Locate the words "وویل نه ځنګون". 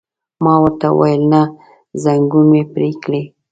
0.91-2.45